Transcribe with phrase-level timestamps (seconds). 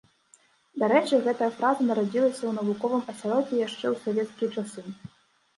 [0.83, 4.81] Дарэчы, гэтая фраза нарадзілася ў навуковым асяроддзі яшчэ ў савецкія часы.